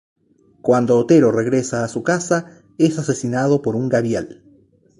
[0.63, 4.41] Cuando Otero regresa a su casa, es asesinado por un Gavial.